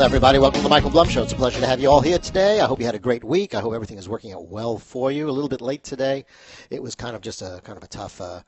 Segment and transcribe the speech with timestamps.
[0.00, 0.38] Hello, everybody.
[0.38, 1.24] Welcome to the Michael Blum Show.
[1.24, 2.58] It's a pleasure to have you all here today.
[2.58, 3.54] I hope you had a great week.
[3.54, 5.28] I hope everything is working out well for you.
[5.28, 6.24] A little bit late today.
[6.70, 8.40] It was kind of just a kind of a tough uh,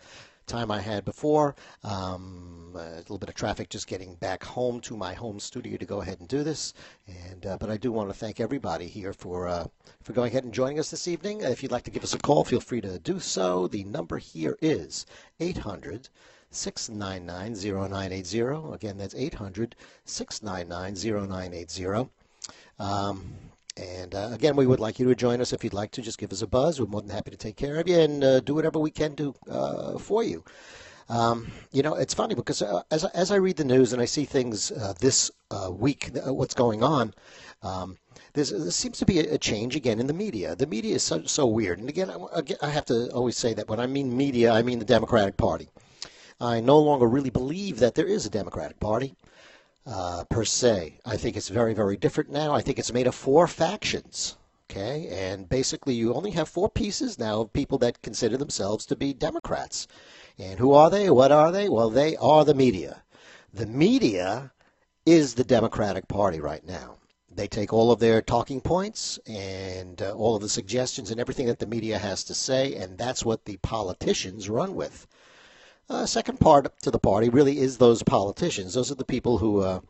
[0.47, 1.55] time I had before.
[1.85, 5.85] Um, a little bit of traffic just getting back home to my home studio to
[5.85, 6.73] go ahead and do this.
[7.07, 9.67] And uh, but I do want to thank everybody here for uh,
[10.03, 11.43] for going ahead and joining us this evening.
[11.43, 13.69] If you'd like to give us a call, feel free to do so.
[13.69, 15.05] The number here is
[15.39, 16.09] 800-
[16.53, 18.75] 699-0980.
[18.75, 22.09] Again, that's 800-699-0980.
[22.79, 23.35] Um,
[23.77, 26.03] and uh, again, we would like you to join us if you'd like to.
[26.03, 26.79] Just give us a buzz.
[26.79, 29.15] We're more than happy to take care of you and uh, do whatever we can
[29.15, 30.45] do uh, for you.
[31.09, 34.05] Um, you know, it's funny because uh, as, as I read the news and I
[34.05, 37.15] see things uh, this uh, week, what's going on,
[37.63, 37.99] um,
[38.35, 40.57] there seems to be a, change again in the media.
[40.57, 41.79] The media is so, so weird.
[41.79, 44.79] And again I, I have to always say that when I mean media, I mean
[44.79, 45.69] the Democratic Party.
[46.43, 49.15] I no longer really believe that there is a Democratic Party
[49.87, 50.99] uh, per se.
[51.05, 52.53] I think it's very, very different now.
[52.53, 54.37] I think it's made of four factions.
[54.69, 58.97] Okay, and basically you only have four pieces now of people that consider themselves to
[58.97, 59.87] be Democrats.
[60.37, 61.11] And who are they?
[61.11, 61.69] What are they?
[61.69, 63.05] Well, they are the media.
[63.55, 64.51] The media
[65.07, 66.97] is the Democratic Party right now.
[67.31, 71.47] They take all of their talking points and uh, all of the suggestions and everything
[71.47, 75.07] that the media has to say, and that's what the politicians run with.
[75.89, 78.75] Uh, second part to the party really is those politicians.
[78.75, 79.81] Those are the people who uh,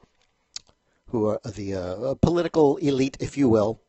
[1.08, 3.80] who are the uh, political elite, if you will.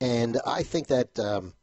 [0.00, 1.54] And I think that um,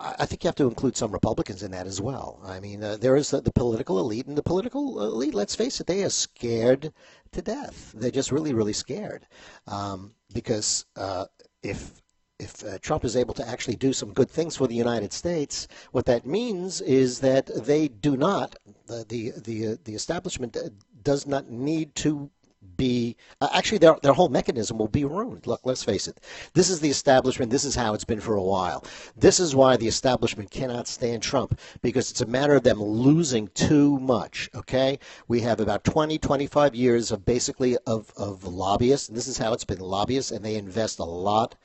[0.00, 2.40] I think you have to include some Republicans in that as well.
[2.44, 5.80] I mean, uh, there is the, the, political elite, and the political elite, let's face
[5.80, 6.92] it, they are scared
[7.32, 7.92] to death.
[7.96, 9.26] They're just really, really scared
[9.66, 11.26] um, because uh,
[11.62, 12.00] if
[12.38, 15.66] if uh, Trump is able to actually do some good things for the United States,
[15.90, 18.54] what that means is that they do not
[18.86, 20.68] the the the, uh, the establishment uh,
[21.02, 22.30] does not need to
[22.76, 25.48] be uh, actually their their whole mechanism will be ruined.
[25.48, 26.20] Look, let's face it.
[26.54, 27.50] This is the establishment.
[27.50, 28.84] This is how it's been for a while.
[29.16, 33.48] This is why the establishment cannot stand Trump because it's a matter of them losing
[33.48, 34.48] too much.
[34.54, 39.08] Okay, we have about 20, 25 years of basically of of lobbyists.
[39.08, 41.56] This is how it's been lobbyists, and they invest a lot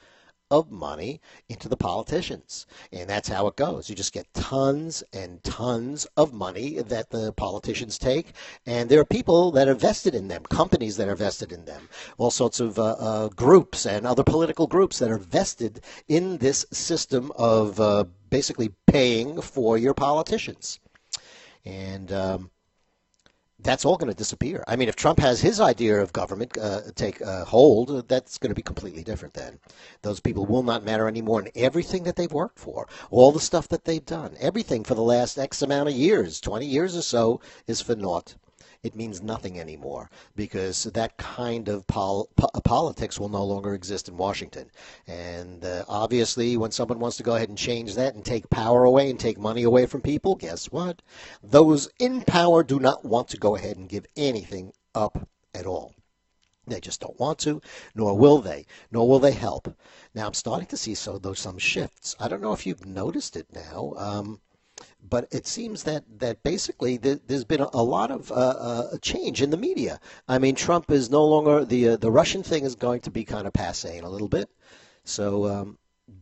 [0.54, 1.20] of money
[1.50, 2.68] into the politicians.
[2.92, 3.90] And that's how it goes.
[3.90, 8.34] You just get tons and tons of money that the politicians take.
[8.68, 11.90] And there are people that are vested in them, companies that are vested in them,
[12.20, 16.68] all sorts of uh, uh, groups and other political groups that are vested in this
[16.72, 20.80] system of uh, basically paying for your politicians.
[21.66, 22.52] And um,
[23.64, 24.64] that's all going to disappear.
[24.68, 28.50] I mean, if Trump has his idea of government uh, take uh, hold, that's going
[28.50, 29.60] to be completely different then.
[30.02, 31.40] Those people will not matter anymore.
[31.40, 35.02] And everything that they've worked for, all the stuff that they've done, everything for the
[35.02, 38.36] last X amount of years, 20 years or so, is for naught
[38.84, 44.10] it means nothing anymore because that kind of pol- po- politics will no longer exist
[44.10, 44.70] in Washington.
[45.08, 48.84] And uh, obviously, when someone wants to go ahead and change that and take power
[48.84, 51.02] away and take money away from people, guess what?
[51.42, 55.96] Those in power do not want to go ahead and give anything up at all.
[56.68, 57.62] They just don't want to,
[57.96, 59.76] nor will they, nor will they help.
[60.14, 62.16] Now I'm starting to see so those some shifts.
[62.20, 63.94] I don't know if you've noticed it now.
[63.98, 64.42] Um,
[65.10, 69.50] but it seems that that basically there's been a lot of uh, uh, change in
[69.50, 70.00] the media.
[70.28, 73.24] I mean, Trump is no longer the uh, the Russian thing is going to be
[73.24, 74.50] kind of passe in a little bit,
[75.04, 75.78] so um,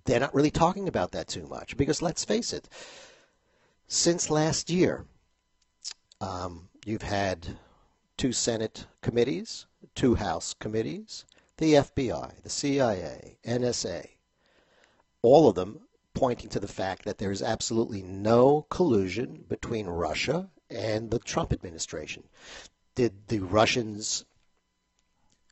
[0.06, 2.68] they're not really talking about that too much because let's face it,
[3.88, 5.06] since last year,
[6.20, 7.58] um, you've had
[8.18, 11.26] two Senate committees, two House committees,
[11.58, 14.08] the FBI, the CIA, NSA,
[15.22, 15.82] all of them
[16.14, 21.54] pointing to the fact that there is absolutely no collusion between Russia and the Trump
[21.54, 22.24] administration.
[22.96, 24.26] Did the Russians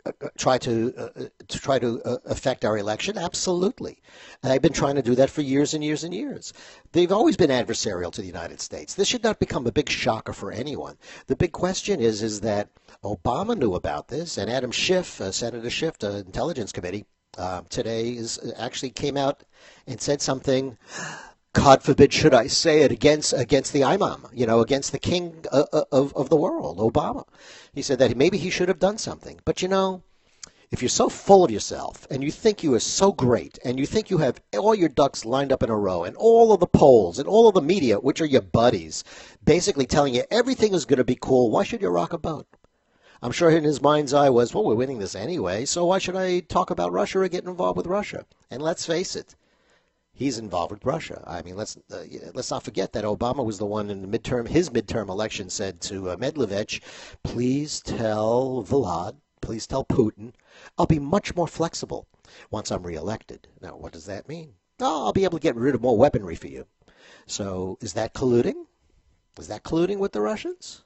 [0.06, 1.10] uh, uh, try to uh,
[1.48, 3.18] to try to uh, affect our election?
[3.18, 4.02] Absolutely.
[4.42, 6.54] And they've been trying to do that for years and years and years.
[6.92, 8.96] They've always been adversarial to the United States.
[8.96, 10.98] This should not become a big shocker for anyone.
[11.28, 12.70] The big question is is that
[13.04, 17.06] Obama knew about this, and Adam Schiff, uh, Senator Schiff, the Intelligence Committee,
[17.38, 19.44] uh, today is actually came out
[19.88, 20.78] and said something.
[21.54, 25.46] God forbid, should I say it against against the imam, you know, against the king
[25.52, 27.26] uh, uh, of, of the world, Obama.
[27.74, 29.40] He said that maybe he should have done something.
[29.46, 30.04] But you know,
[30.72, 33.88] if you're so full of yourself and you think you are so great and you
[33.88, 36.68] think you have all your ducks lined up in a row and all of the
[36.68, 39.04] polls and all of the media, which are your buddies,
[39.44, 42.46] basically telling you everything is going to be cool, why should you rock a boat?
[43.22, 46.16] I'm sure in his mind's eye was, well, we're winning this anyway, so why should
[46.16, 48.26] I talk about Russia or get involved with Russia?
[48.50, 49.36] And let's face it,
[50.14, 51.24] he's involved with Russia.
[51.28, 54.48] I mean, let's uh, let's not forget that Obama was the one in the midterm,
[54.48, 56.82] his midterm election said to uh, Medvedevich,
[57.24, 60.34] please tell Vlad please tell Putin,
[60.78, 62.08] I'll be much more flexible
[62.52, 63.48] once I'm reelected.
[63.62, 64.54] Now, what does that mean?
[64.80, 66.68] Oh, I'll be able to get rid of more weaponry for you.
[67.26, 68.66] So, is that colluding?
[69.38, 70.84] Is that colluding with the Russians?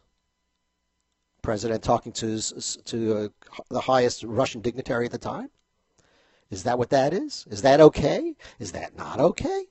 [1.44, 2.42] President talking to
[2.86, 3.28] to uh,
[3.70, 5.50] the highest Russian dignitary at the time.
[6.50, 7.46] Is that what that is?
[7.50, 8.36] Is that okay?
[8.60, 9.66] Is that not okay?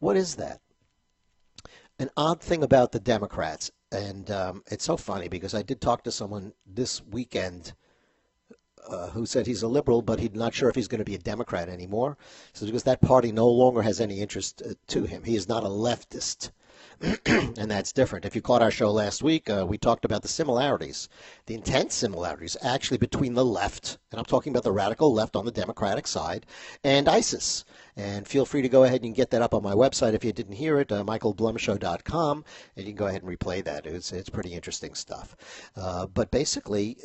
[0.00, 0.60] What is that?
[1.98, 6.04] An odd thing about the Democrats, and um, it's so funny because I did talk
[6.04, 7.72] to someone this weekend
[8.88, 11.14] uh, who said he's a liberal, but he's not sure if he's going to be
[11.14, 12.16] a Democrat anymore.
[12.52, 15.64] So because that party no longer has any interest uh, to him, he is not
[15.64, 16.50] a leftist.
[17.26, 18.24] and that's different.
[18.24, 21.08] If you caught our show last week, uh, we talked about the similarities,
[21.46, 25.44] the intense similarities actually between the left, and I'm talking about the radical left on
[25.44, 26.44] the Democratic side,
[26.82, 27.64] and ISIS.
[27.96, 30.32] And feel free to go ahead and get that up on my website if you
[30.32, 32.44] didn't hear it, uh, michaelblumshow.com,
[32.76, 33.86] and you can go ahead and replay that.
[33.86, 35.36] It's, it's pretty interesting stuff.
[35.76, 36.96] Uh, but basically,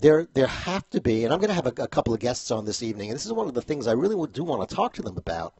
[0.00, 2.50] there there have to be, and I'm going to have a, a couple of guests
[2.50, 4.74] on this evening, and this is one of the things I really do want to
[4.74, 5.54] talk to them about.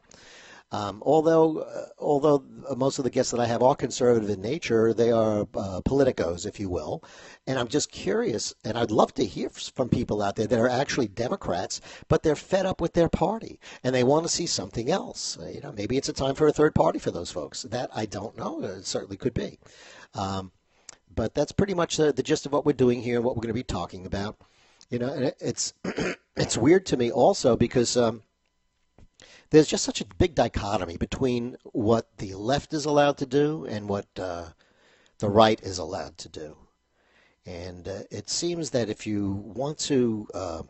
[0.75, 2.43] Um, although, uh, although
[2.75, 6.45] most of the guests that I have are conservative in nature, they are uh, politicos,
[6.45, 7.01] if you will.
[7.47, 10.67] And I'm just curious, and I'd love to hear from people out there that are
[10.67, 11.79] actually Democrats,
[12.09, 15.37] but they're fed up with their party and they want to see something else.
[15.39, 17.61] Uh, you know, maybe it's a time for a third party for those folks.
[17.61, 18.61] That I don't know.
[18.61, 19.59] It certainly could be.
[20.13, 20.51] Um,
[21.13, 23.43] but that's pretty much the, the gist of what we're doing here and what we're
[23.43, 24.35] going to be talking about.
[24.89, 25.73] You know, it's
[26.35, 27.95] it's weird to me also because.
[27.95, 28.23] Um,
[29.55, 33.87] there's just such a big dichotomy between what the left is allowed to do and
[33.87, 34.47] what uh,
[35.19, 36.57] the right is allowed to do.
[37.45, 40.63] And uh, it seems that if you want to uh,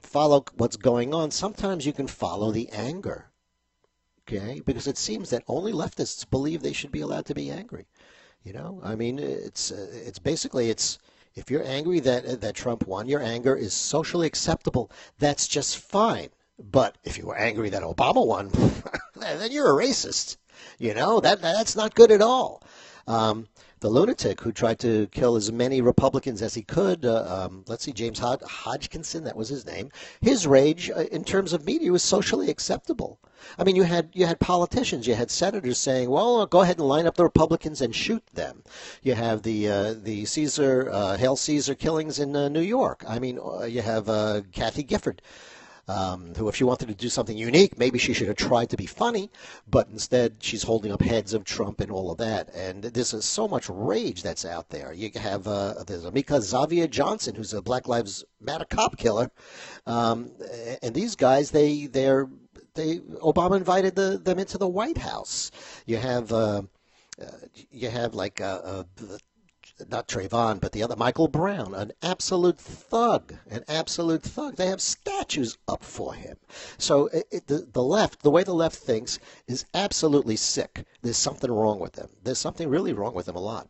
[0.00, 3.26] follow what's going on, sometimes you can follow the anger.
[4.22, 4.62] Okay?
[4.64, 7.84] Because it seems that only leftists believe they should be allowed to be angry.
[8.42, 10.98] You know, I mean, it's uh, it's basically it's
[11.34, 14.90] if you're angry that that Trump won, your anger is socially acceptable.
[15.18, 16.30] That's just fine.
[16.58, 18.48] But if you were angry that Obama won,
[19.16, 20.36] then you're a racist.
[20.78, 22.62] You know that that's not good at all.
[23.06, 23.48] Um,
[23.80, 27.04] the lunatic who tried to kill as many Republicans as he could.
[27.04, 29.90] Uh, um, let's see, James Hod- Hodgkinson, that was his name.
[30.22, 33.18] His rage, uh, in terms of media, was socially acceptable.
[33.58, 36.78] I mean, you had you had politicians, you had senators saying, "Well, uh, go ahead
[36.78, 38.62] and line up the Republicans and shoot them."
[39.02, 43.04] You have the uh, the Caesar, uh, Hail Caesar killings in uh, New York.
[43.06, 44.06] I mean, you have
[44.52, 45.20] Kathy Gifford
[45.88, 48.76] um, who, if she wanted to do something unique, maybe she should have tried to
[48.76, 49.30] be funny,
[49.68, 52.54] but instead she's holding up heads of Trump and all of that.
[52.54, 54.92] And there's so much rage that's out there.
[54.92, 59.30] You have uh, there's a Micah Xavier Johnson, who's a Black Lives Matter cop killer,
[59.86, 60.30] um,
[60.82, 62.28] and these guys they they're
[62.74, 65.50] they Obama invited the, them into the White House.
[65.86, 66.32] You have.
[66.32, 66.62] Uh,
[67.22, 67.26] uh,
[67.70, 68.82] you have like uh, uh,
[69.90, 74.56] not Trayvon, but the other Michael Brown, an absolute thug, an absolute thug.
[74.56, 76.36] They have statues up for him.
[76.78, 80.84] So it, it, the, the left, the way the left thinks, is absolutely sick.
[81.02, 82.08] There's something wrong with them.
[82.22, 83.68] There's something really wrong with them a lot.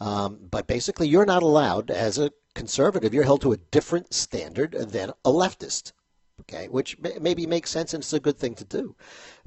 [0.00, 4.72] Um, but basically, you're not allowed, as a conservative, you're held to a different standard
[4.72, 5.92] than a leftist.
[6.40, 8.96] Okay, which maybe makes sense and it's a good thing to do.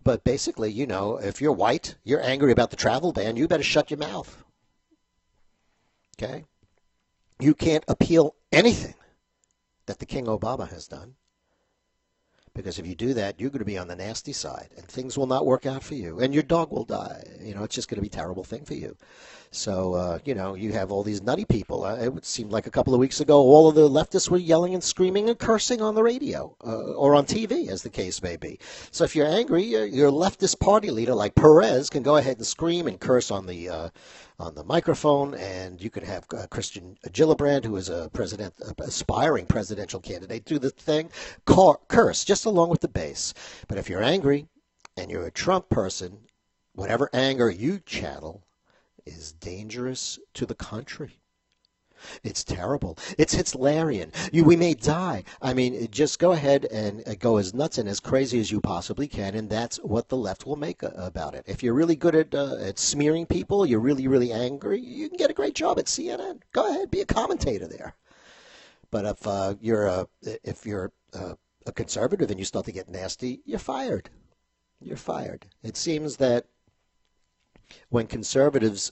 [0.04, 3.64] But basically, you know, if you're white, you're angry about the travel ban, you better
[3.64, 4.43] shut your mouth.
[6.18, 6.46] Okay?
[7.40, 8.96] You can't appeal anything
[9.86, 11.16] that the King Obama has done.
[12.56, 15.18] Because if you do that, you're going to be on the nasty side, and things
[15.18, 17.24] will not work out for you, and your dog will die.
[17.42, 18.96] You know, it's just going to be a terrible thing for you.
[19.56, 21.86] So, uh, you know, you have all these nutty people.
[21.86, 24.74] Uh, it seemed like a couple of weeks ago, all of the leftists were yelling
[24.74, 28.36] and screaming and cursing on the radio uh, or on TV, as the case may
[28.36, 28.58] be.
[28.90, 32.88] So, if you're angry, your leftist party leader, like Perez, can go ahead and scream
[32.88, 33.90] and curse on the uh,
[34.40, 39.46] on the microphone, and you could have uh, Kirsten Gillibrand, who is a president, aspiring
[39.46, 41.12] presidential candidate, do the thing,
[41.46, 43.36] curse just along with the base.
[43.68, 44.48] But if you're angry
[44.98, 46.18] and you're a Trump person,
[46.74, 48.44] whatever anger you channel
[49.06, 51.20] is dangerous to the country.
[52.24, 52.98] It's terrible.
[53.18, 54.12] It's Hitlerian.
[54.34, 55.24] You, we may die.
[55.42, 58.60] I mean, just go ahead and uh, go as nuts and as crazy as you
[58.60, 61.46] possibly can, and that's what the left will make uh, about it.
[61.48, 65.18] If you're really good at uh, at smearing people, you're really really angry, you can
[65.18, 66.42] get a great job at CNN.
[66.52, 67.96] Go ahead, be a commentator there.
[68.92, 70.08] But if uh, you're a
[70.44, 74.10] if you're a, a conservative and you start to get nasty, you're fired.
[74.82, 75.46] You're fired.
[75.64, 76.48] It seems that
[77.90, 78.92] when conservatives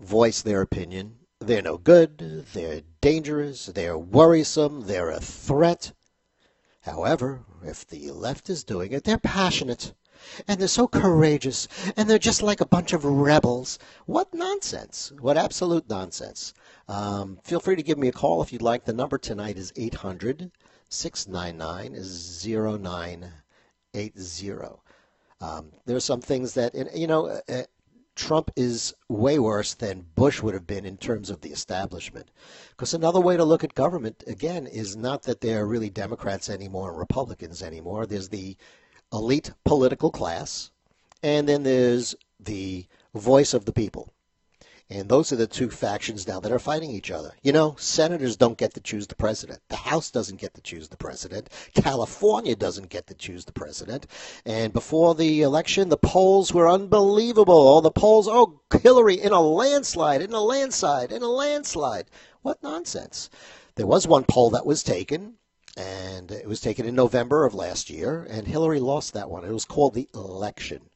[0.00, 5.92] voice their opinion, they're no good, they're dangerous, they're worrisome, they're a threat.
[6.82, 9.92] However, if the left is doing it, they're passionate.
[10.48, 13.78] and they're so courageous, and they're just like a bunch of rebels.
[14.06, 15.12] What nonsense!
[15.20, 16.54] What absolute nonsense!
[16.88, 18.84] Um, feel free to give me a call if you'd like.
[18.84, 20.50] The number tonight is 800
[20.88, 21.92] 699
[23.92, 24.80] 0980.
[25.40, 27.62] Um, there are some things that, you know, uh, uh,
[28.16, 32.30] Trump is way worse than Bush would have been in terms of the establishment.
[32.70, 36.90] Because another way to look at government, again, is not that they're really Democrats anymore
[36.90, 38.06] and Republicans anymore.
[38.06, 38.56] There's the
[39.12, 40.72] elite political class,
[41.22, 44.12] and then there's the voice of the people.
[44.90, 47.32] And those are the two factions now that are fighting each other.
[47.42, 49.60] You know, senators don't get to choose the president.
[49.68, 51.50] The House doesn't get to choose the president.
[51.74, 54.06] California doesn't get to choose the president.
[54.46, 57.54] And before the election, the polls were unbelievable.
[57.54, 62.06] All the polls, oh, Hillary in a landslide, in a landslide, in a landslide.
[62.40, 63.28] What nonsense.
[63.74, 65.34] There was one poll that was taken,
[65.76, 69.44] and it was taken in November of last year, and Hillary lost that one.
[69.44, 70.88] It was called the election.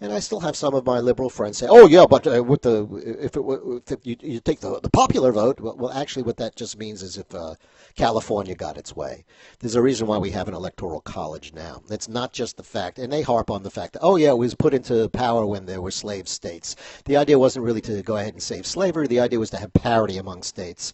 [0.00, 2.62] And I still have some of my liberal friends say, "Oh yeah, but uh, with
[2.62, 2.86] the
[3.20, 6.78] if, it, if you, you take the, the popular vote, well, actually, what that just
[6.78, 7.56] means is if uh,
[7.96, 9.24] California got its way,
[9.58, 11.82] there's a reason why we have an electoral college now.
[11.90, 14.38] It's not just the fact, and they harp on the fact that oh yeah, it
[14.38, 16.76] was put into power when there were slave states.
[17.04, 19.08] The idea wasn't really to go ahead and save slavery.
[19.08, 20.92] The idea was to have parity among states,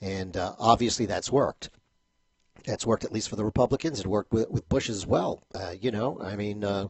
[0.00, 1.70] and uh, obviously that's worked.
[2.64, 4.00] That's worked at least for the Republicans.
[4.00, 5.44] It worked with, with Bush as well.
[5.54, 6.88] Uh, you know, I mean uh,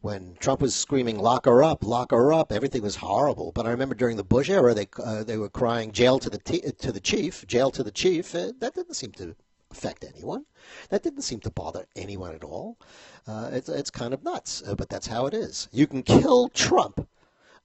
[0.00, 3.50] when Trump was screaming "lock her up, lock her up," everything was horrible.
[3.50, 6.38] But I remember during the Bush era, they uh, they were crying "jail to the
[6.38, 9.34] t- to the chief, jail to the chief." Uh, that didn't seem to
[9.72, 10.46] affect anyone.
[10.90, 12.78] That didn't seem to bother anyone at all.
[13.26, 15.68] Uh, it's it's kind of nuts, uh, but that's how it is.
[15.72, 17.08] You can kill Trump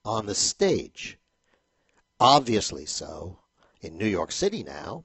[0.04, 1.18] on the stage,
[2.18, 3.38] obviously so,
[3.80, 5.04] in New York City now,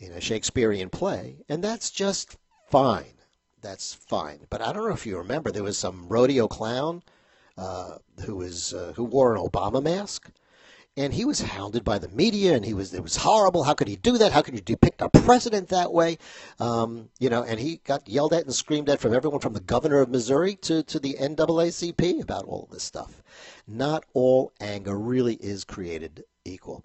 [0.00, 2.36] in a Shakespearean play, and that's just
[2.70, 3.19] fine
[3.60, 4.40] that's fine.
[4.50, 7.02] But I don't know if you remember, there was some rodeo clown
[7.56, 10.30] uh, who was uh, who wore an Obama mask,
[10.96, 13.64] and he was hounded by the media, and he was it was horrible.
[13.64, 14.32] How could he do that?
[14.32, 16.18] How could you depict a president that way?
[16.58, 19.60] Um, you know, and he got yelled at and screamed at from everyone from the
[19.60, 23.22] governor of Missouri to to the NAACP about all this stuff.
[23.66, 26.84] Not all anger really is created equal.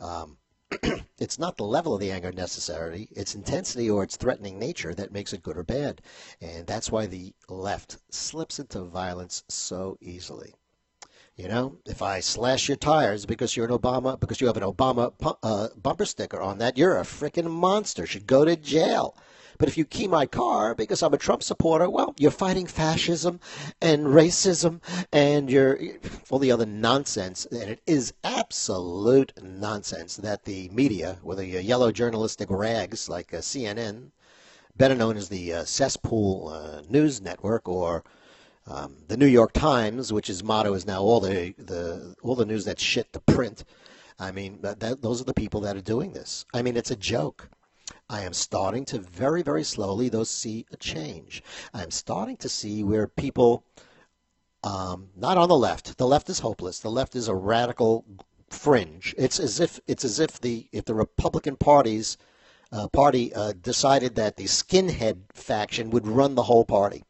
[0.00, 0.36] Um,
[1.18, 5.12] it's not the level of the anger necessarily, its intensity or its threatening nature that
[5.12, 6.00] makes it good or bad.
[6.40, 10.54] And that's why the left slips into violence so easily.
[11.36, 14.62] You know, if I slash your tires because you're an Obama, because you have an
[14.62, 15.12] Obama
[15.42, 18.06] uh, bumper sticker on that, you're a freaking monster.
[18.06, 19.16] Should go to jail.
[19.62, 23.38] But if you key my car because I'm a Trump supporter, well, you're fighting fascism
[23.80, 24.80] and racism
[25.12, 25.78] and you're
[26.30, 27.46] all the other nonsense.
[27.46, 33.36] And it is absolute nonsense that the media, whether you're yellow journalistic rags like uh,
[33.36, 34.10] CNN,
[34.76, 38.02] better known as the uh, cesspool uh, news network, or
[38.66, 42.46] um, the New York Times, which its motto is now all the, the all the
[42.46, 43.62] news that's shit to print.
[44.18, 46.46] I mean, that, that, those are the people that are doing this.
[46.52, 47.48] I mean, it's a joke.
[48.12, 51.42] I am starting to very, very slowly, though, see a change.
[51.72, 53.64] I'm starting to see where people,
[54.62, 56.78] um, not on the left, the left is hopeless.
[56.78, 58.04] The left is a radical
[58.50, 59.14] fringe.
[59.16, 62.18] It's as if it's as if the if the Republican parties
[62.70, 67.04] uh, party uh, decided that the skinhead faction would run the whole party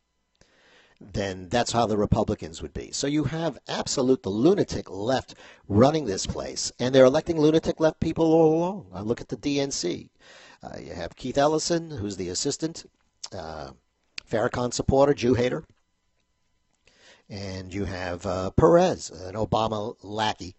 [1.12, 2.92] then that's how the Republicans would be.
[2.92, 5.34] So you have absolute the lunatic left
[5.66, 8.86] running this place, and they're electing lunatic left people all along.
[8.94, 10.10] I look at the DNC.
[10.62, 12.88] Uh, you have Keith Ellison, who's the assistant,
[13.36, 13.72] uh,
[14.28, 15.64] Farrakhan supporter, Jew hater.
[17.28, 20.54] And you have uh, Perez, an Obama lackey,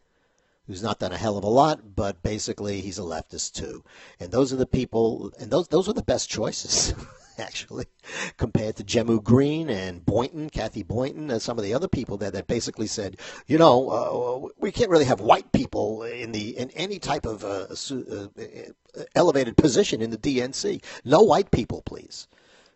[0.68, 3.84] who's not done a hell of a lot, but basically he's a leftist too.
[4.20, 6.94] And those are the people, and those those are the best choices.
[7.44, 7.86] actually,
[8.38, 12.32] compared to Jehmu Greene and Boynton, Kathy Boynton, and some of the other people there
[12.32, 16.72] that basically said, you know, uh, we can't really have white people in the in
[16.72, 20.84] any type of uh, uh, uh elevated position in the DNC.
[21.04, 22.28] No white people, please.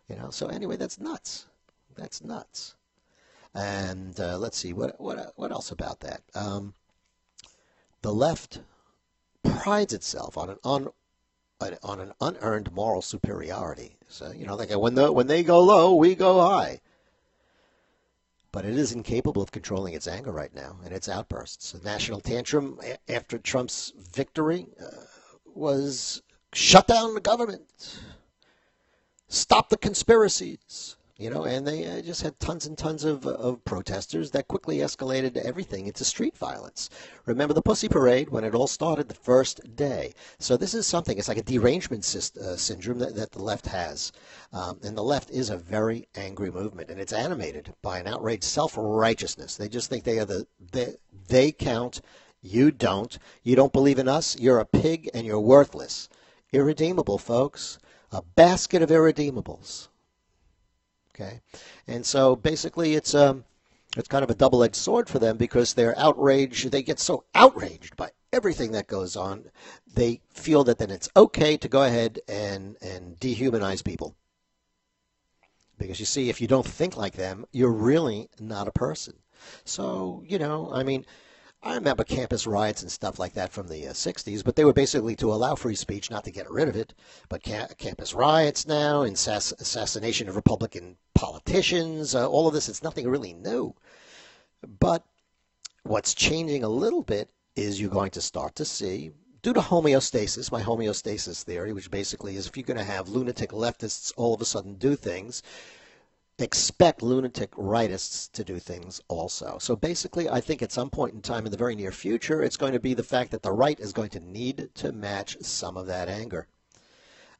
[0.08, 0.30] You know.
[0.30, 1.46] So anyway, that's nuts.
[1.96, 2.76] That's nuts.
[3.54, 6.22] And uh, let's see what what what else about that.
[6.34, 6.74] Um,
[8.02, 8.60] the left
[9.42, 10.58] prides itself on an
[11.60, 13.96] on an unearned moral superiority.
[14.08, 16.80] So you know, like when the when they go low, we go high.
[18.50, 21.74] But it is incapable of controlling its anger right now and its outbursts.
[21.74, 25.04] A national tantrum after Trump's victory uh,
[25.44, 26.22] was
[26.52, 27.98] shut down the government,
[29.28, 33.64] stop the conspiracies, you know, and they uh, just had tons and tons of, of
[33.64, 36.90] protesters that quickly escalated everything into street violence.
[37.26, 40.14] Remember the Pussy Parade when it all started the first day.
[40.38, 44.12] So this is something, it's like a derangement uh, syndrome that, that the left has.
[44.52, 48.44] Um, and the left is a very angry movement, and it's animated by an outraged
[48.44, 49.56] self-righteousness.
[49.56, 50.94] They just think they are the, they,
[51.26, 52.00] they count,
[52.40, 53.18] you don't.
[53.42, 56.08] You don't believe in us, you're a pig and you're worthless.
[56.52, 57.80] Irredeemable, folks.
[58.12, 59.88] A basket of irredeemables.
[61.20, 61.40] Okay,
[61.88, 63.44] and so basically, it's um,
[63.96, 66.70] it's kind of a double-edged sword for them because they're outraged.
[66.70, 69.50] They get so outraged by everything that goes on,
[69.92, 74.14] they feel that then it's okay to go ahead and and dehumanize people.
[75.76, 79.14] Because you see, if you don't think like them, you're really not a person.
[79.64, 81.04] So you know, I mean.
[81.60, 84.72] I remember campus riots and stuff like that from the uh, 60s, but they were
[84.72, 86.94] basically to allow free speech, not to get rid of it.
[87.28, 92.82] But ca- campus riots now, assass- assassination of Republican politicians, uh, all of this, it's
[92.82, 93.74] nothing really new.
[94.78, 95.04] But
[95.82, 99.10] what's changing a little bit is you're going to start to see,
[99.42, 103.50] due to homeostasis, my homeostasis theory, which basically is if you're going to have lunatic
[103.50, 105.42] leftists all of a sudden do things,
[106.38, 109.58] expect lunatic rightists to do things also.
[109.58, 112.56] So basically, I think at some point in time in the very near future, it's
[112.56, 115.76] going to be the fact that the right is going to need to match some
[115.76, 116.46] of that anger.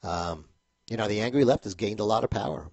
[0.02, 0.46] Um,
[0.88, 2.70] you know, the angry left has gained a lot of power.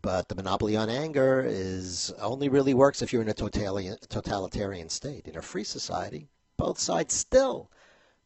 [0.00, 4.90] But the monopoly on anger is only really works if you're in a totalitarian, totalitarian
[4.90, 5.26] state.
[5.26, 7.70] In a free society, both sides still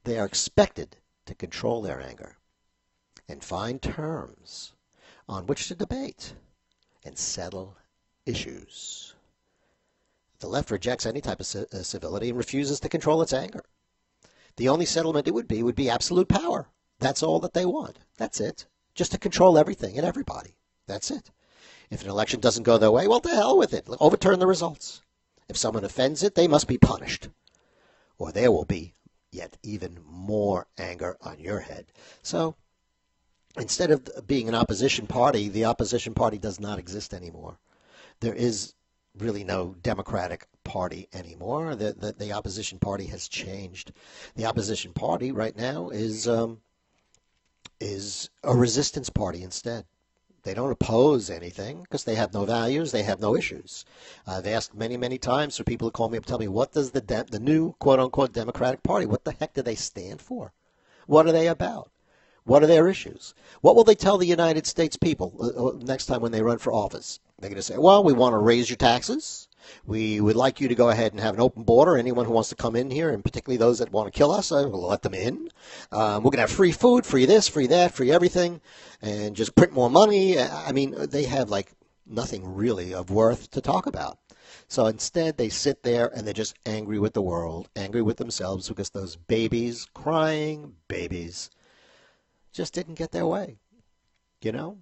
[0.05, 0.97] they are expected
[1.27, 2.39] to control their anger
[3.29, 4.73] and find terms
[5.29, 6.35] on which to debate
[7.04, 7.76] and settle
[8.26, 9.14] issues.
[10.40, 13.64] The left rejects any type of uh, civility and refuses to control its anger.
[14.57, 16.69] The only settlement it would be would be absolute power.
[16.99, 17.99] That's all that they want.
[18.16, 18.66] That's it.
[18.95, 20.57] Just to control everything and everybody.
[20.87, 21.30] That's it.
[21.90, 23.88] If an election doesn't go their way, well, to hell with it.
[24.00, 25.02] Overturn the results.
[25.49, 27.28] If someone offends it, they must be punished.
[28.19, 28.95] Or there will be
[29.33, 31.87] yet even more anger on your head.
[32.23, 32.57] So
[33.59, 37.59] instead of being an opposition party, the opposition party does not exist anymore.
[38.21, 38.75] There is
[39.19, 41.75] really no Democratic Party anymore.
[41.75, 43.93] The, the, the opposition party has changed.
[44.36, 46.60] The opposition party right now is um,
[47.80, 49.84] is a resistance party instead.
[50.43, 53.84] They don't oppose anything because they have no values, they have no issues.
[54.26, 56.73] I've asked many, many times for people to call me up and tell me what
[56.73, 60.23] does the de- the new quote unquote Democratic Party, what the heck do they stand
[60.23, 60.52] for?
[61.06, 61.91] What are they about?
[62.50, 63.32] What are their issues?
[63.60, 66.58] What will they tell the United States people uh, uh, next time when they run
[66.58, 67.21] for office?
[67.39, 69.47] They're going to say, well, we want to raise your taxes.
[69.86, 71.97] We would like you to go ahead and have an open border.
[71.97, 74.50] Anyone who wants to come in here, and particularly those that want to kill us,
[74.50, 75.49] uh, we'll let them in.
[75.93, 78.60] Um, we're going to have free food, free this, free that, free everything,
[79.00, 80.36] and just print more money.
[80.36, 81.71] I mean, they have like
[82.04, 84.19] nothing really of worth to talk about.
[84.67, 88.69] So instead, they sit there and they're just angry with the world, angry with themselves
[88.69, 91.49] because those babies, crying babies,
[92.52, 93.58] just didn't get their way.
[94.43, 94.78] You know,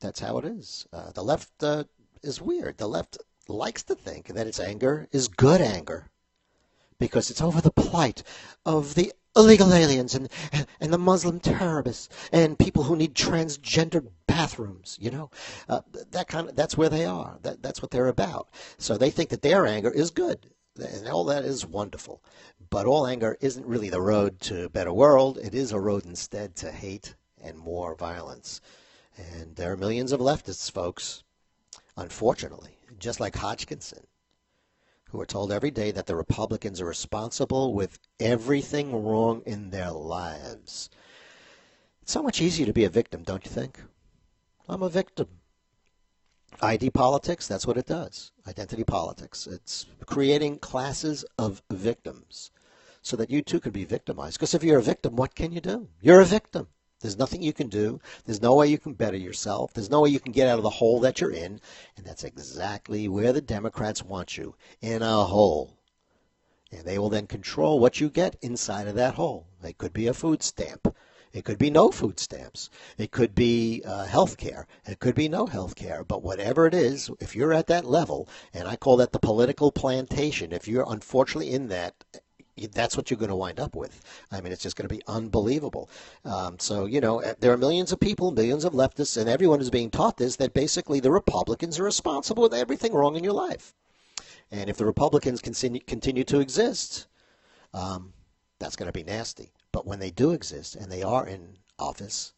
[0.00, 0.86] that's how it is.
[0.92, 1.84] Uh, the left uh,
[2.22, 2.78] is weird.
[2.78, 6.10] The left likes to think that its anger is good anger
[6.98, 8.22] because it's over the plight
[8.64, 10.28] of the illegal aliens and,
[10.80, 14.98] and, the Muslim terrorists and people who need transgendered bathrooms.
[15.00, 15.30] You know,
[15.68, 17.38] uh, that kind of that's where they are.
[17.42, 18.48] That that's what they're about.
[18.78, 22.22] So they think that their anger is good, and all that is wonderful.
[22.70, 25.38] But all anger isn't really the road to a better world.
[25.38, 28.60] It is a road instead to hate and more violence.
[29.16, 31.22] And there are millions of leftists, folks,
[31.96, 34.06] unfortunately, just like Hodgkinson,
[35.10, 39.90] who are told every day that the Republicans are responsible with everything wrong in their
[39.90, 40.88] lives.
[42.00, 43.78] It's so much easier to be a victim, don't you think?
[44.68, 45.28] I'm a victim.
[46.60, 48.32] ID politics, that's what it does.
[48.46, 49.46] Identity politics.
[49.46, 52.50] It's creating classes of victims
[53.00, 54.38] so that you too could be victimized.
[54.38, 55.88] Because if you're a victim, what can you do?
[56.00, 56.68] You're a victim.
[57.00, 58.00] There's nothing you can do.
[58.24, 59.72] There's no way you can better yourself.
[59.74, 61.60] There's no way you can get out of the hole that you're in.
[61.96, 65.76] And that's exactly where the Democrats want you in a hole.
[66.70, 69.48] And they will then control what you get inside of that hole.
[69.64, 70.94] It could be a food stamp.
[71.32, 72.68] It could be no food stamps.
[72.98, 74.66] It could be uh, health care.
[74.86, 76.04] It could be no health care.
[76.04, 79.72] But whatever it is, if you're at that level, and I call that the political
[79.72, 81.94] plantation, if you're unfortunately in that,
[82.72, 84.02] that's what you're going to wind up with.
[84.30, 85.88] I mean, it's just going to be unbelievable.
[86.24, 89.60] Um, so, you know, eh, there are millions of people, millions of leftists, and everyone
[89.60, 93.32] is being taught this that basically the Republicans are responsible with everything wrong in your
[93.32, 93.74] life.
[94.50, 97.06] And if the Republicans continue, continue to exist,
[97.72, 98.12] um,
[98.62, 99.52] that's going to be nasty.
[99.72, 102.32] But when they do exist and they are in office,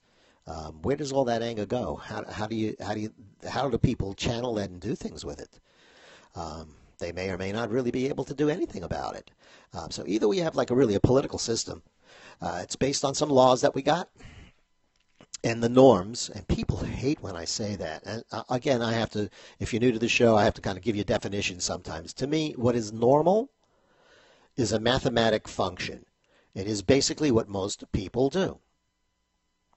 [0.47, 1.97] um, where does all that anger go?
[1.97, 3.13] How, how do you how do you
[3.49, 5.61] how do people channel that and do things with it?
[6.35, 9.31] Um, they may or may not really be able to do anything about it.
[9.73, 11.83] Um, so either we have like a really a political system.
[12.41, 14.09] Uh, it's based on some laws that we got
[15.45, 16.31] and the norms.
[16.35, 18.03] And people hate when I say that.
[18.05, 19.29] And uh, again, I have to,
[19.61, 21.61] if you're new to the show, I have to kind of give you a definition
[21.61, 22.15] sometimes.
[22.15, 23.51] To me, what is normal
[24.57, 26.07] is a mathematic function.
[26.55, 28.61] It is basically what most people do.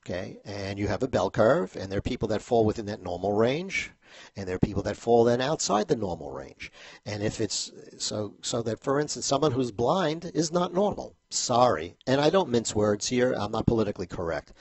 [0.06, 3.04] Okay, and you have a bell curve, and there are people that fall within that
[3.04, 3.92] normal range,
[4.38, 6.72] and there are people that fall then outside the normal range.
[7.06, 11.18] And if it's so, so that for instance, someone who's blind is not normal.
[11.30, 13.34] Sorry, and I don't mince words here.
[13.34, 14.54] I'm not politically correct.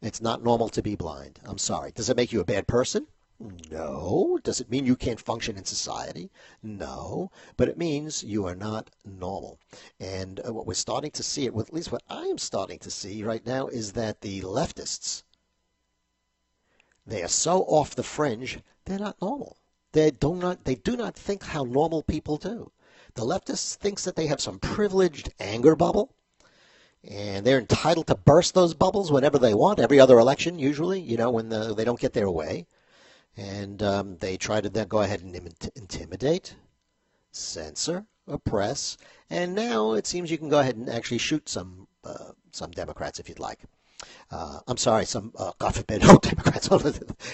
[0.00, 1.40] It's not normal to be blind.
[1.44, 1.90] I'm sorry.
[1.90, 3.08] Does it make you a bad person?
[3.72, 4.38] No.
[4.44, 6.30] Does it mean you can't function in society?
[6.62, 7.32] No.
[7.56, 9.58] But it means you are not normal.
[9.98, 13.24] And uh, what we're starting to see, at least what I am starting to see
[13.24, 15.24] right now, is that the leftists,
[17.04, 19.56] they are so off the fringe, they're not normal.
[19.90, 22.70] They do not, they do not think how normal people do.
[23.14, 26.14] The leftists thinks that they have some privileged anger bubble
[27.02, 29.80] and they're entitled to burst those bubbles whenever they want.
[29.80, 32.68] Every other election, usually, you know, when the, they don't get their way
[33.36, 35.34] and um, they try to then go ahead and
[35.74, 36.54] intimidate,
[37.30, 38.96] censor, oppress,
[39.30, 43.18] and now it seems you can go ahead and actually shoot some uh, some Democrats
[43.18, 43.60] if you'd like.
[44.30, 46.68] Uh, I'm sorry, some uh, God forbid, no Democrats,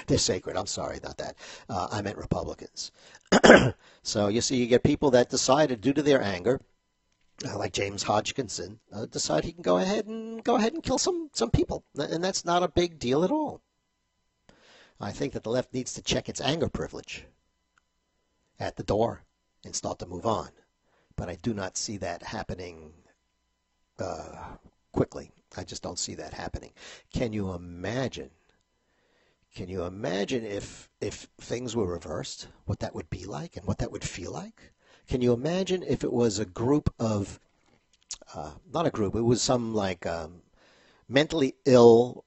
[0.07, 0.57] they're sacred.
[0.57, 1.37] I'm sorry, not that.
[1.69, 2.93] Uh, I meant Republicans.
[4.03, 6.61] so you see, you get people that decided, due to their anger,
[7.47, 10.99] uh, like James Hodgkinson, uh, decide he can go ahead and go ahead and kill
[10.99, 13.61] some some people, and that's not a big deal at all.
[15.01, 17.25] I think that the left needs to check its anger privilege
[18.59, 19.23] at the door
[19.65, 20.51] and start to move on.
[21.17, 22.93] But I do not see that happening
[23.99, 24.57] uh,
[24.93, 25.31] quickly.
[25.57, 26.73] I just don't see that happening.
[27.13, 28.31] Can you imagine?
[29.55, 33.79] Can you imagine if if things were reversed, what that would be like and what
[33.79, 34.73] that would feel like?
[35.09, 37.41] Can you imagine if it was a group of,
[38.35, 40.43] uh, not a group, it was some like um,
[41.09, 42.25] mentally ill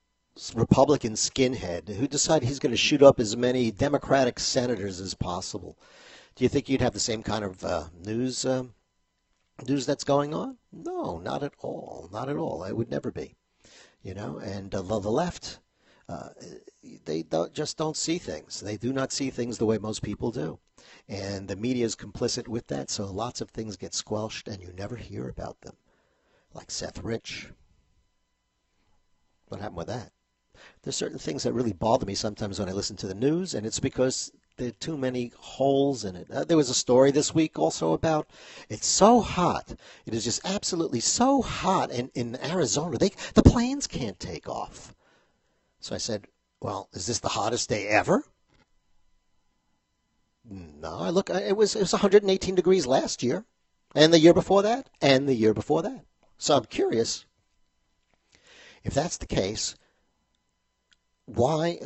[0.56, 5.78] Republican skinhead who decided he's going to shoot up as many Democratic senators as possible.
[6.36, 8.64] Do you think you'd have the same kind of uh, news uh,
[9.68, 10.58] news that's going on?
[10.72, 12.10] No, not at all.
[12.12, 12.64] Not at all.
[12.64, 13.36] It would never be.
[14.04, 15.60] You know, and uh, the, left,
[16.08, 16.30] uh,
[17.06, 18.62] they don't, just don't see things.
[18.62, 20.60] They do not see things the way most people do.
[21.08, 24.74] And the media is complicit with that, so lots of things get squelched and you
[24.74, 25.76] never hear about them.
[26.54, 27.50] Like Seth Rich.
[29.50, 30.12] What happened with that?
[30.84, 33.66] There's certain things that really bother me sometimes when I listen to the news, and
[33.66, 36.30] it's because there are too many holes in it.
[36.30, 38.30] Uh, there was a story this week also about
[38.70, 39.76] it's so hot.
[40.06, 42.98] It is just absolutely so hot in, in Arizona.
[42.98, 44.94] They the planes can't take off.
[45.80, 46.28] So I said,
[46.62, 48.24] "Well, is this the hottest day ever?"
[50.44, 51.30] No, I look.
[51.30, 53.46] It was it was 118 degrees last year,
[53.96, 56.06] and the year before that, and the year before that.
[56.38, 57.26] So I'm curious
[58.84, 59.76] if that's the case
[61.36, 61.80] why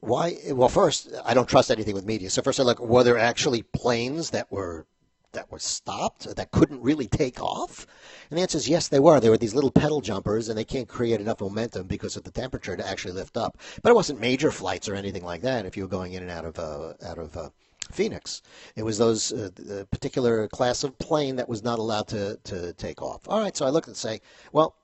[0.00, 3.18] why well first i don't trust anything with media so first i look were there
[3.18, 4.86] actually planes that were
[5.32, 7.86] that were stopped that couldn't really take off
[8.30, 10.64] and the answer is yes they were they were these little puddle jumpers and they
[10.64, 14.20] can't create enough momentum because of the temperature to actually lift up but it wasn't
[14.20, 16.92] major flights or anything like that if you were going in and out of uh,
[17.06, 17.48] out of uh,
[17.92, 18.40] Phoenix.
[18.76, 19.50] It was those uh,
[19.90, 23.28] particular class of plane that was not allowed to, to take off.
[23.28, 24.20] All right, so I look and say,
[24.52, 24.76] well,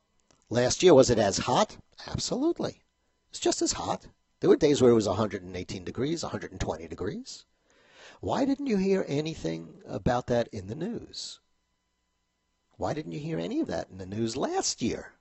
[0.51, 1.77] last year was it as hot?
[2.09, 2.83] Absolutely.
[3.37, 4.07] It's just as hot.
[4.41, 7.45] There were days where it was 118 degrees, 120 degrees.
[8.23, 11.41] Why didn't you hear anything about that in the news?
[12.79, 15.13] Why didn't you hear any of that in the news last year?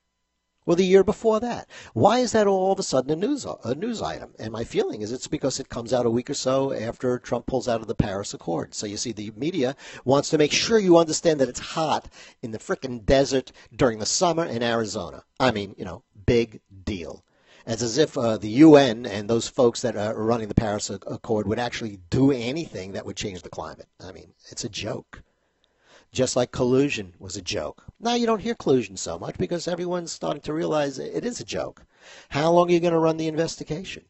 [0.66, 1.70] Or the year before that?
[1.92, 4.34] Why is that all of a sudden a news a news item?
[4.40, 7.48] And my feeling is it's because it comes out a week or so after Trump
[7.48, 8.74] pulls out of the Paris Accord.
[8.74, 9.76] So you see, the media
[10.06, 12.08] wants to make sure you understand that it's hot
[12.42, 15.26] in the frickin' desert during the summer in Arizona.
[15.38, 17.25] I mean, you know, big deal.
[17.68, 21.48] It's as if uh, the UN and those folks that are running the Paris Accord
[21.48, 23.88] would actually do anything that would change the climate.
[24.00, 25.24] I mean, it's a joke.
[26.12, 27.84] Just like collusion was a joke.
[28.00, 31.44] Now you don't hear collusion so much because everyone's starting to realize it is a
[31.44, 31.84] joke.
[32.30, 34.06] How long are you going to run the investigation?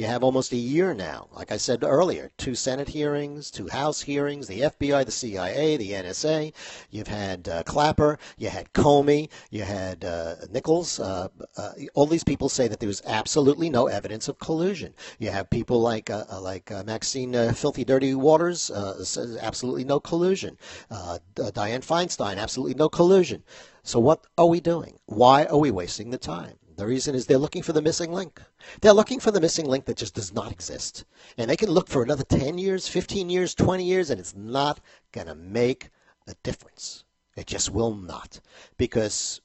[0.00, 4.00] You have almost a year now, like I said earlier, two Senate hearings, two House
[4.00, 6.54] hearings, the FBI, the CIA, the NSA.
[6.90, 11.00] You've had uh, Clapper, you had Comey, you had uh, Nichols.
[11.00, 14.94] Uh, uh all these people say that there was absolutely no evidence of collusion.
[15.18, 18.70] You have people like uh, uh, like Maxine Filthy Dirty Waters
[19.02, 20.56] says absolutely no collusion.
[20.90, 23.42] Dianne Feinstein, absolutely no collusion.
[23.82, 24.98] So what are we doing?
[25.04, 26.56] Why are we wasting the time?
[26.80, 28.40] The reason is they're looking for the missing link.
[28.80, 31.04] They're looking for the missing link that just does not exist.
[31.36, 34.80] And they can look for another 10 years, 15 years, 20 years, and it's not
[35.12, 35.90] going to make
[36.26, 37.04] a difference.
[37.36, 38.40] It just will not.
[38.78, 39.42] Because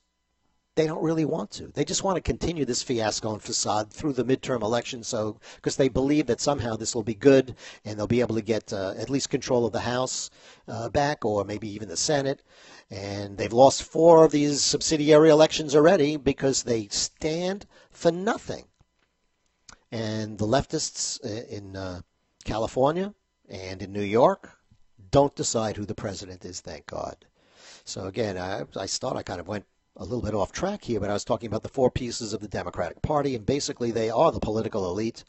[0.76, 1.68] they don't really want to.
[1.68, 5.78] They just want to continue this fiasco and facade through the midterm election, so because
[5.78, 8.94] they believe that somehow this will be good and they'll be able to get uh,
[8.98, 10.30] at least control of the House
[10.68, 12.44] uh, back, or maybe even the Senate.
[12.90, 18.66] And they've lost four of these subsidiary elections already because they stand for nothing.
[19.92, 22.02] And the leftists uh, in uh,
[22.44, 23.14] California
[23.50, 24.52] and in New York
[25.12, 26.62] don't decide who the president is.
[26.62, 27.26] Thank God.
[27.86, 29.66] So again, I, I thought I kind of went
[29.98, 32.42] a little bit off track here, but I was talking about the four pieces of
[32.42, 35.24] the Democratic Party, and basically they are the political elite,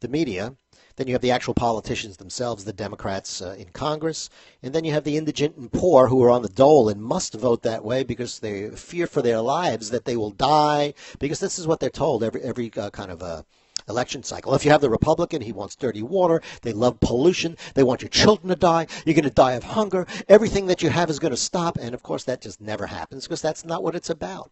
[0.00, 0.56] the media,
[0.96, 4.28] then you have the actual politicians themselves, the Democrats uh, in Congress,
[4.62, 7.34] and then you have the indigent and poor who are on the dole and must
[7.34, 11.58] vote that way because they fear for their lives that they will die because this
[11.58, 13.42] is what they're told every every uh, kind of uh,
[13.88, 14.54] election cycle.
[14.54, 16.42] If you have the Republican, he wants dirty water.
[16.62, 17.56] They love pollution.
[17.74, 18.86] They want your children to die.
[19.04, 20.06] You're going to die of hunger.
[20.28, 21.78] Everything that you have is going to stop.
[21.78, 24.50] And of course, that just never happens because that's not what it's about.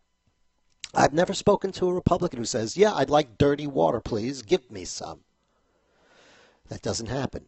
[0.94, 4.42] I've never spoken to a Republican who says, Yeah, I'd like dirty water, please.
[4.42, 5.20] Give me some.
[6.68, 7.46] That doesn't happen.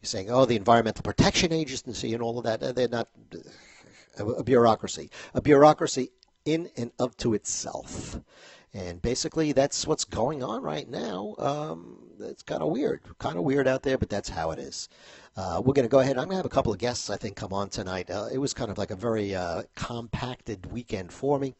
[0.00, 2.74] You're saying, Oh, the Environmental Protection Agency and all of that.
[2.74, 3.08] They're not
[4.18, 5.10] a bureaucracy.
[5.34, 6.10] A bureaucracy
[6.44, 8.18] in and of to itself.
[8.74, 11.34] And basically, that's what's going on right now.
[11.38, 14.88] Um, it's kind of weird, kind of weird out there, but that's how it is.
[15.36, 16.16] Uh, we're going to go ahead.
[16.16, 18.10] I'm going to have a couple of guests, I think, come on tonight.
[18.10, 21.54] Uh, it was kind of like a very uh, compacted weekend for me,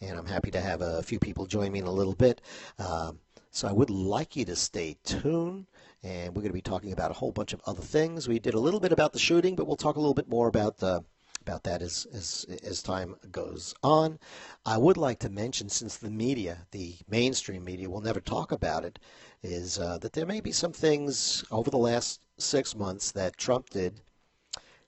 [0.00, 2.42] and I'm happy to have a few people join me in a little bit.
[2.78, 5.66] Um, so I would like you to stay tuned
[6.02, 8.28] and we're going to be talking about a whole bunch of other things.
[8.28, 10.48] We did a little bit about the shooting, but we'll talk a little bit more
[10.48, 11.00] about uh,
[11.42, 14.18] about that as, as, as time goes on.
[14.64, 18.84] I would like to mention, since the media, the mainstream media, will never talk about
[18.84, 18.98] it,
[19.42, 23.70] is uh, that there may be some things over the last six months that Trump
[23.70, 24.00] did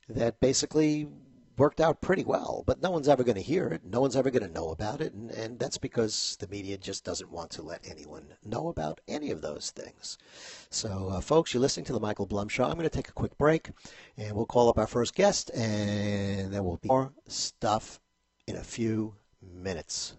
[0.08, 1.08] that basically
[1.56, 3.84] worked out pretty well, but no one's ever going to hear it.
[3.84, 5.12] No one's ever going to know about it.
[5.12, 9.30] And, and that's because the media just doesn't want to let anyone know about any
[9.30, 10.18] of those things.
[10.70, 12.64] So, uh, folks, you're listening to the Michael Blum Show.
[12.64, 13.70] I'm going to take a quick break
[14.16, 18.00] and we'll call up our first guest, and there will be more stuff
[18.46, 20.14] in a few minutes.